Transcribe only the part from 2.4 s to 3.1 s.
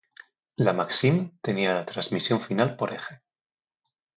final por